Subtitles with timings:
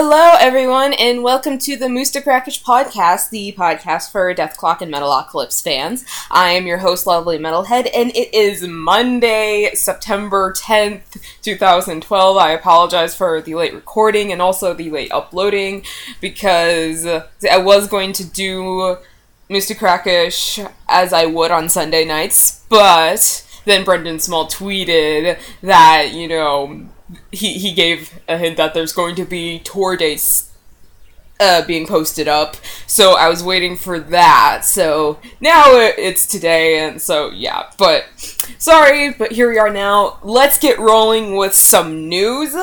[0.00, 6.04] Hello, everyone, and welcome to the Mustakrakish podcast, the podcast for Dethklok and Metalocalypse fans.
[6.30, 12.36] I am your host, Lovely Metalhead, and it is Monday, September 10th, 2012.
[12.36, 15.84] I apologize for the late recording and also the late uploading
[16.20, 18.98] because I was going to do
[19.50, 26.86] Mustakrakish as I would on Sunday nights, but then Brendan Small tweeted that, you know,
[27.32, 30.52] he he gave a hint that there's going to be tour dates
[31.40, 32.56] uh, being posted up.
[32.86, 34.64] So I was waiting for that.
[34.64, 37.70] So now it's today, and so yeah.
[37.78, 38.06] But
[38.58, 40.18] sorry, but here we are now.
[40.22, 42.54] Let's get rolling with some news.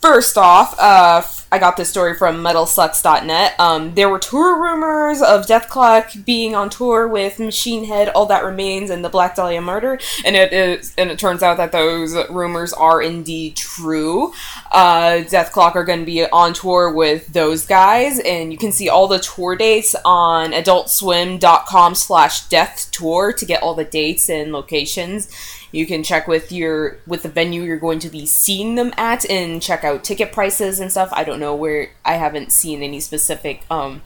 [0.00, 3.58] First off, uh, I got this story from MetalSucks.net.
[3.58, 8.44] Um, there were tour rumors of Dethklok being on tour with Machine Head, All That
[8.44, 12.14] Remains, and the Black Dahlia Murder, and it is, and it turns out that those
[12.30, 14.32] rumors are indeed true.
[14.70, 18.88] Uh, Clock are going to be on tour with those guys, and you can see
[18.88, 25.28] all the tour dates on AdultSwim.com/slash death Tour to get all the dates and locations.
[25.72, 29.28] You can check with your with the venue you're going to be seeing them at
[29.30, 31.10] and check out ticket prices and stuff.
[31.12, 34.02] I don't know where I haven't seen any specific um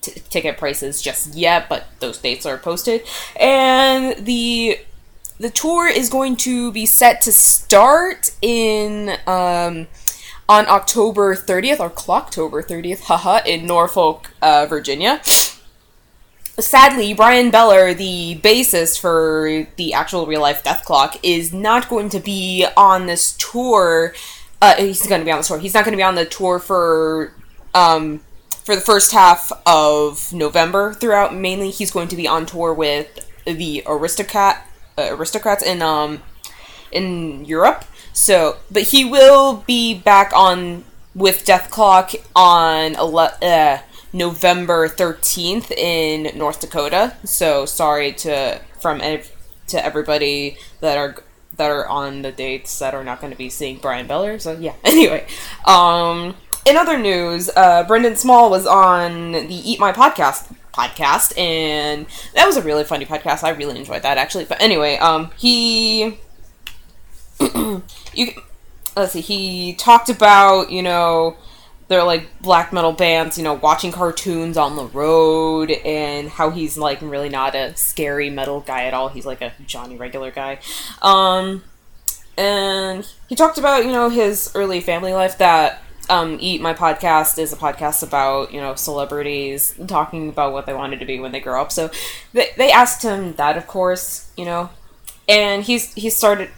[0.00, 3.02] t- ticket prices just yet, but those dates are posted.
[3.38, 4.80] And the
[5.38, 9.86] the tour is going to be set to start in um
[10.46, 15.22] on October 30th or Clocktober 30th, haha, in Norfolk, uh, Virginia
[16.58, 22.20] sadly, Bryan Beller, the bassist for the actual real life Dethklok, is not going to
[22.20, 24.14] be on this tour.
[24.64, 25.58] Uh, he's going to be on the tour.
[25.58, 27.34] He's not going to be on the tour for
[27.74, 28.20] um,
[28.64, 30.94] for the first half of November.
[30.94, 36.22] Throughout, mainly, he's going to be on tour with the aristocrat uh, aristocrats in um
[36.90, 37.84] in Europe.
[38.14, 43.78] So, but he will be back on with Dethklok on ele- uh,
[44.14, 47.18] November 13th in North Dakota.
[47.24, 49.30] So sorry to from ev-
[49.66, 51.16] to everybody that are
[51.56, 54.38] that are on the dates that are not going to be seeing Bryan Beller.
[54.38, 54.74] So yeah.
[54.84, 55.26] Anyway,
[55.66, 62.06] um, in other news, uh, Brendan Small was on the Eat My Podcast podcast, and
[62.34, 63.44] that was a really funny podcast.
[63.44, 64.44] I really enjoyed that actually.
[64.44, 66.18] But anyway, um, he
[68.14, 68.32] you
[68.96, 71.36] let's see, he talked about you know
[71.88, 76.78] they're like black metal bands, you know, watching cartoons on the road and how he's
[76.78, 79.08] like really not a scary metal guy at all.
[79.08, 80.58] He's like a Johnny regular guy.
[81.02, 81.62] Um
[82.36, 87.38] and he talked about, you know, his early family life that um Eat My Podcast
[87.38, 91.32] is a podcast about, you know, celebrities talking about what they wanted to be when
[91.32, 91.70] they grow up.
[91.70, 91.90] So
[92.32, 94.70] they they asked him that of course, you know.
[95.26, 96.50] And he's he started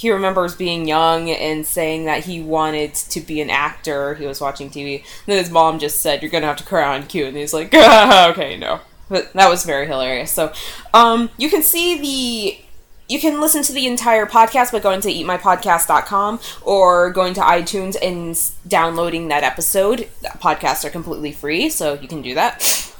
[0.00, 4.14] he remembers being young and saying that he wanted to be an actor.
[4.14, 5.00] He was watching TV.
[5.00, 7.26] And then his mom just said, You're going to have to cry on cue.
[7.26, 8.80] And he's like, ah, Okay, no.
[9.10, 10.30] But that was very hilarious.
[10.32, 10.54] So
[10.94, 12.64] um, you can see the.
[13.10, 17.96] You can listen to the entire podcast by going to eatmypodcast.com or going to iTunes
[18.00, 20.08] and downloading that episode.
[20.38, 22.94] Podcasts are completely free, so you can do that.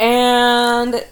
[0.00, 1.06] And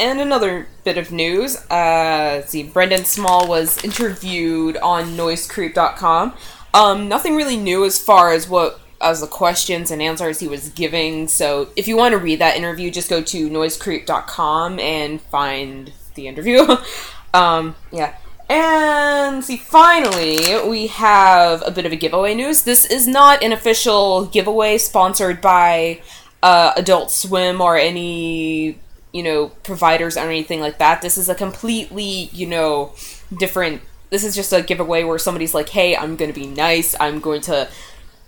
[0.00, 1.56] and another bit of news.
[1.70, 6.34] Uh, see, Brendan Small was interviewed on NoiseCreep.com.
[6.72, 10.68] Um, nothing really new as far as what as the questions and answers he was
[10.70, 11.26] giving.
[11.26, 16.28] So if you want to read that interview, just go to NoiseCreep.com and find the
[16.28, 16.76] interview.
[17.34, 18.16] um, yeah.
[18.48, 20.38] And see, finally,
[20.68, 22.64] we have a bit of a giveaway news.
[22.64, 26.02] This is not an official giveaway sponsored by
[26.42, 28.78] uh, Adult Swim or any
[29.12, 31.02] you know, providers or anything like that.
[31.02, 32.92] This is a completely, you know,
[33.38, 33.82] different.
[34.10, 36.94] This is just a giveaway where somebody's like, hey, I'm going to be nice.
[36.98, 37.68] I'm going to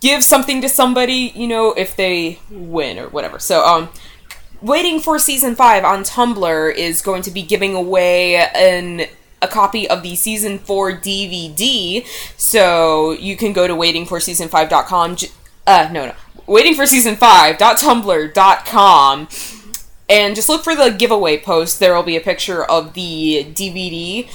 [0.01, 3.39] give something to somebody, you know, if they win or whatever.
[3.39, 3.89] So, um,
[4.61, 9.07] waiting for season five on Tumblr is going to be giving away an
[9.41, 12.05] a copy of the season 4 DVD.
[12.37, 15.17] So you can go to waitingforseason5.com.
[15.67, 16.15] Uh, no, no.
[16.47, 19.27] Waiting for season 5.tumblr.com
[20.09, 21.79] and just look for the giveaway post.
[21.79, 24.29] There will be a picture of the DVD.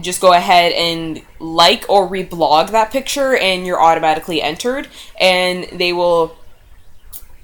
[0.00, 4.88] Just go ahead and like or reblog that picture, and you're automatically entered.
[5.20, 6.36] And they will.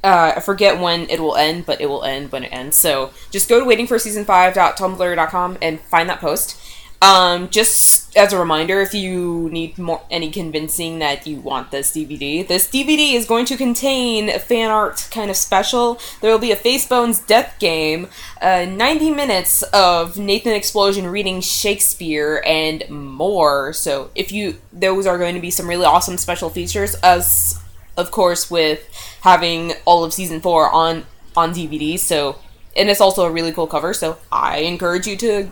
[0.05, 2.77] Uh, I forget when it will end, but it will end when it ends.
[2.77, 6.61] So just go to waitingforseason5.tumblr.com and find that post.
[7.03, 11.93] Um, just as a reminder, if you need more any convincing that you want this
[11.93, 16.01] DVD, this DVD is going to contain fan art kind of special.
[16.23, 18.09] There will be a Facebones death game,
[18.41, 23.75] uh, 90 minutes of Nathan Explosion reading Shakespeare, and more.
[23.75, 26.95] So if you, those are going to be some really awesome special features.
[26.97, 27.61] As
[27.97, 28.89] of course, with
[29.23, 31.05] having all of season four on
[31.37, 31.99] on DVD.
[31.99, 32.39] So,
[32.77, 33.93] and it's also a really cool cover.
[33.95, 35.51] So, I encourage you to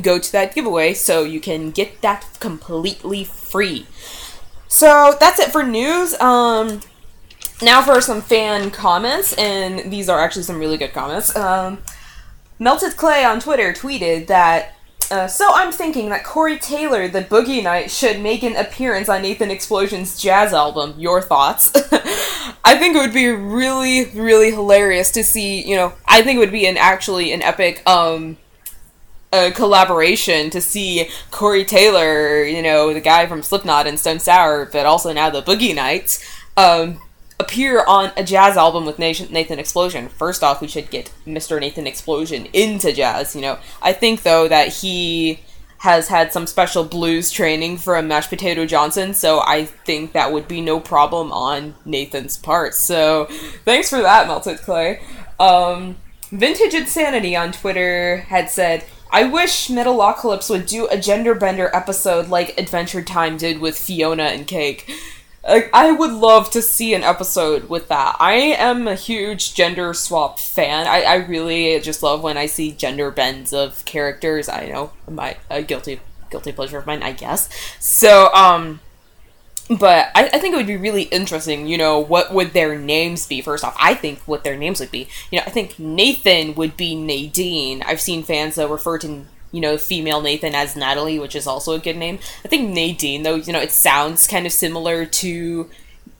[0.00, 3.86] go to that giveaway so you can get that completely free.
[4.68, 6.14] So that's it for news.
[6.20, 6.80] Um,
[7.62, 11.34] now for some fan comments, and these are actually some really good comments.
[11.36, 11.78] Um,
[12.58, 14.74] Melted Clay on Twitter tweeted that.
[15.10, 19.22] Uh, so I'm thinking that Corey Taylor, the Boogie Knight, should make an appearance on
[19.22, 20.94] Nathan Explosion's jazz album.
[20.98, 21.72] Your thoughts?
[22.64, 25.68] I think it would be really, really hilarious to see.
[25.68, 28.36] You know, I think it would be an actually an epic um,
[29.32, 34.66] a collaboration to see Corey Taylor, you know, the guy from Slipknot and Stone Sour,
[34.66, 36.24] but also now the Boogie Nights,
[36.56, 37.00] um,
[37.38, 40.08] appear on a jazz album with Nathan Explosion.
[40.08, 41.58] First off, we should get Mr.
[41.60, 43.58] Nathan Explosion into jazz, you know.
[43.80, 45.40] I think, though, that he
[45.78, 50.46] has had some special blues training from Mashed Potato Johnson, so I think that would
[50.46, 52.74] be no problem on Nathan's part.
[52.74, 53.24] So,
[53.64, 55.00] thanks for that, Melted Clay.
[55.38, 55.96] Um,
[56.30, 62.28] Vintage Insanity on Twitter had said, I wish Metalocalypse would do a gender bender episode
[62.28, 64.90] like Adventure Time did with Fiona and Cake.
[65.42, 68.16] Like, I would love to see an episode with that.
[68.20, 70.86] I am a huge gender swap fan.
[70.86, 74.48] I, I really just love when I see gender bends of characters.
[74.48, 77.48] I know my a guilty guilty pleasure of mine, I guess.
[77.80, 78.80] So, um,
[79.78, 83.26] but I, I, think it would be really interesting you know what would their names
[83.26, 83.40] be?
[83.40, 85.08] First off i think what their names would be.
[85.30, 87.82] You know i think nathan would be nadine.
[87.82, 91.72] I've seen fans that refer to you know female nathan as natalie which is also
[91.72, 92.18] a good name.
[92.44, 95.70] I think nadine though you know it sounds kind of similar to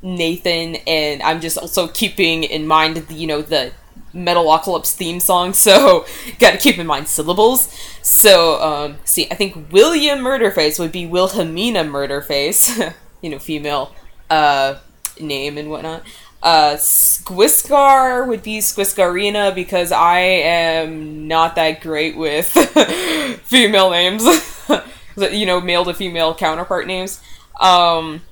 [0.03, 3.73] nathan and i'm just also keeping in mind the, you know the
[4.15, 6.07] metalocalypse theme song so
[6.39, 7.69] gotta keep in mind syllables.
[8.03, 13.95] So um see i think william murderface would be wilhelmina murderface you know, female
[14.29, 14.77] uh,
[15.21, 16.03] name and whatnot.
[16.43, 22.49] Uh, Skwisgaar would be Squiscarina because I am not that great with
[23.43, 24.25] female names.
[25.17, 27.21] you know, male to female counterpart names.
[27.61, 28.23] Um,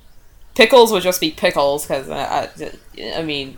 [0.55, 3.57] Pickles would just be Pickles because uh, I, I mean,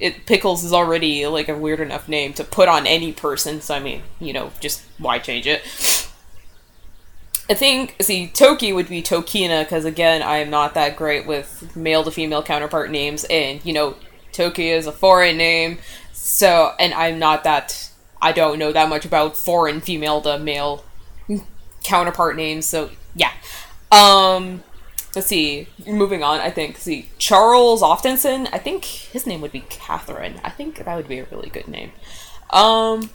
[0.00, 3.60] it Pickles is already like a weird enough name to put on any person.
[3.60, 5.62] So I mean, you know, just why change it?
[7.50, 11.74] I think see Toki would be Tokina because again I am not that great with
[11.74, 13.96] male to female counterpart names and you know
[14.32, 15.78] Toki is a foreign name
[16.12, 17.90] so and I'm not that
[18.20, 20.84] I don't know that much about foreign female to male
[21.84, 23.32] counterpart names so yeah.
[23.90, 24.62] Um
[25.14, 29.64] let's see moving on I think see Charles Offdensen I think his name would be
[29.70, 30.38] Catherine.
[30.44, 31.92] I think that would be a really good name.
[32.50, 33.08] Um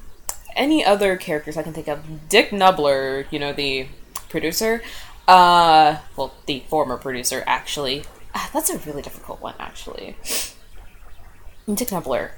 [0.55, 2.29] any other characters I can think of?
[2.29, 3.87] Dick Knubbler you know the
[4.33, 4.81] producer.
[5.27, 8.03] Uh, well, the former producer, actually.
[8.33, 10.17] Ah, that's a really difficult one, actually.
[11.71, 12.31] Dick Knubbler.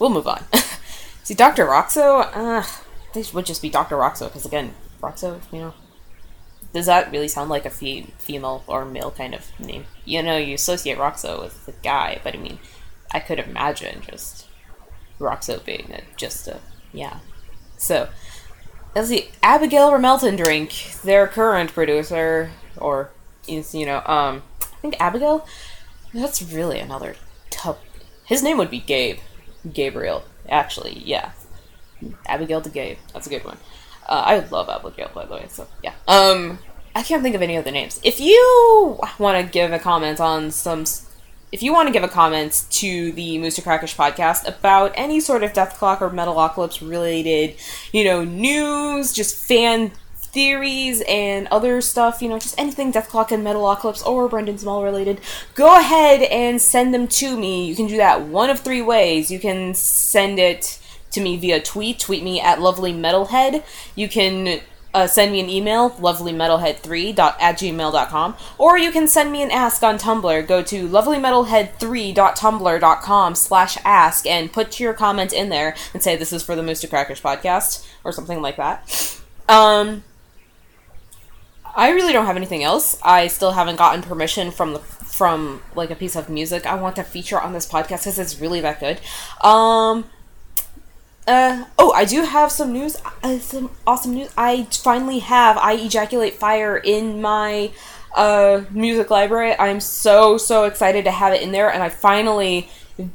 [0.00, 0.44] We'll move on.
[1.22, 1.64] See, Dr.
[1.64, 2.66] Rockso, uh,
[3.14, 3.96] this would just be Dr.
[3.96, 5.74] Rockso, because again, Rockso, you know,
[6.74, 9.86] does that really sound like a fe- female or male kind of name?
[10.04, 12.58] You know, you associate Rockso with the guy, but I mean,
[13.12, 14.46] I could imagine just
[15.20, 16.58] Rockso being a, just a,
[16.92, 17.20] yeah.
[17.78, 18.08] So,
[18.96, 23.10] let's see, Abigail Remeltindrinc, their current producer, or
[23.46, 25.46] is you know, um, I think Abigail.
[26.14, 27.14] That's really another
[27.50, 27.78] tough.
[28.24, 29.18] His name would be Gabe,
[29.70, 30.24] Gabriel.
[30.48, 31.32] Actually, yeah,
[32.26, 32.96] Abigail to Gabe.
[33.12, 33.58] That's a good one.
[34.08, 35.46] Uh, I love Abigail, by the way.
[35.48, 35.92] So yeah.
[36.08, 36.58] Um,
[36.94, 38.00] I can't think of any other names.
[38.02, 40.86] If you want to give a comment on some
[41.56, 45.54] if you want to give a comment to the Mustakrakish podcast about any sort of
[45.54, 47.56] Dethklok or Metalocalypse related,
[47.92, 53.42] you know, news, just fan theories and other stuff, you know, just anything Dethklok and
[53.42, 55.18] Metalocalypse or Brendan Small related,
[55.54, 57.66] go ahead and send them to me.
[57.66, 59.30] You can do that one of three ways.
[59.30, 60.78] You can send it
[61.12, 63.64] to me via tweet, tweet me at lovely metalhead.
[63.94, 64.60] You can
[64.96, 69.82] uh, send me an email, lovelymetalhead3 at gmail.com, or you can send me an ask
[69.82, 70.46] on Tumblr.
[70.46, 76.42] Go to lovelymetalhead3.tumblr.com slash ask and put your comment in there and say this is
[76.42, 79.20] for the Mooster Crackers podcast or something like that.
[79.50, 80.02] Um,
[81.76, 82.98] I really don't have anything else.
[83.02, 86.96] I still haven't gotten permission from the from like a piece of music I want
[86.96, 88.98] to feature on this podcast because it's really that good.
[89.46, 90.06] Um,
[91.26, 92.96] uh, oh, I do have some news.
[93.22, 94.32] Uh, some awesome news.
[94.36, 97.72] I finally have I Ejaculate Fire in my
[98.14, 99.54] uh, music library.
[99.58, 102.68] I'm so, so excited to have it in there, and I finally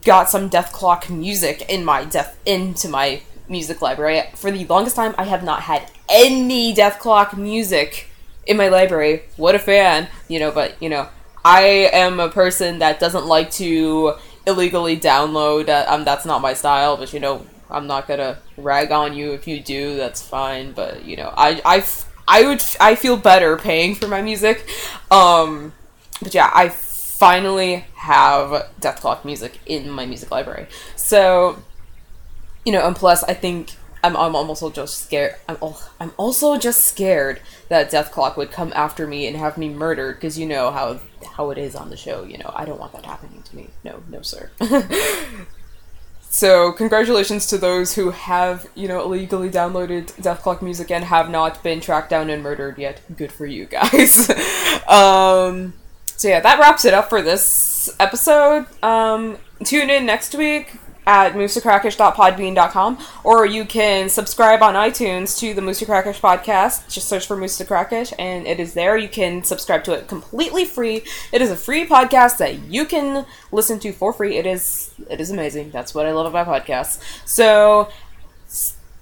[0.04, 4.24] got some Dethklok music in my death into my music library.
[4.36, 8.08] For the longest time, I have not had any Dethklok music
[8.46, 9.24] in my library.
[9.38, 11.10] What a fan, you know, but, you know,
[11.44, 14.16] I am a person that doesn't like to
[14.46, 15.70] illegally download.
[15.70, 19.34] Uh, um, that's not my style, but you know, I'm not gonna rag on you
[19.34, 19.96] if you do.
[19.98, 20.74] That's fine.
[20.74, 21.86] But you know, I I,
[22.28, 24.68] I would I feel better paying for my music.
[25.10, 25.74] Um,
[26.22, 30.66] but yeah, I finally have Dethklok music in my music library.
[30.96, 31.62] So,
[32.66, 33.74] you know, and plus, I think
[34.04, 35.36] I'm, I'm also just scared.
[35.48, 35.58] I'm,
[36.00, 40.40] I'm also just scared that Dethklok would come after me and have me murdered because
[40.40, 41.00] you know how
[41.36, 42.24] how it is on the show.
[42.24, 43.70] You know, I don't want that happening to me.
[43.84, 44.50] No, no, sir.
[46.34, 51.62] so, congratulations to those who have you know illegally downloaded Dethklok music and have not
[51.62, 53.02] been tracked down and murdered yet.
[53.18, 54.30] Good for you guys.
[54.88, 55.74] um,
[56.06, 58.66] so yeah, that wraps it up for this episode.
[58.82, 65.62] Um, tune in next week at moosecrackish.podbean.com or you can subscribe on iTunes to the
[65.62, 66.92] Mustakrakish podcast.
[66.92, 68.98] Just search for Mustakrakish and it is there.
[68.98, 71.04] You can subscribe to it completely free.
[71.32, 74.38] It is a free podcast that you can listen to for free.
[74.38, 75.72] It is it is amazing.
[75.72, 77.02] That's what I love about podcasts.
[77.26, 77.90] So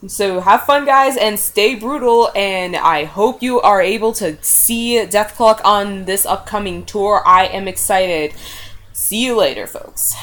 [0.07, 4.95] so have fun guys and stay brutal and I hope you are able to see
[5.05, 7.21] Dethklok on this upcoming tour.
[7.25, 8.33] I am excited.
[8.93, 10.15] See you later, folks.